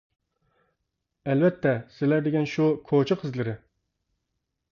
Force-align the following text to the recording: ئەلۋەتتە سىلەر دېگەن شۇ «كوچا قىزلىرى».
ئەلۋەتتە 1.29 1.73
سىلەر 1.99 2.25
دېگەن 2.29 2.49
شۇ 2.55 2.67
«كوچا 2.89 3.19
قىزلىرى». 3.21 3.55